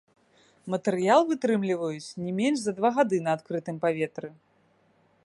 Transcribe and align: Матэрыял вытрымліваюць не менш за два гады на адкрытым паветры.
Матэрыял 0.73 1.21
вытрымліваюць 1.29 2.15
не 2.23 2.31
менш 2.39 2.57
за 2.63 2.71
два 2.79 2.89
гады 2.97 3.17
на 3.27 3.31
адкрытым 3.39 3.77
паветры. 3.85 4.29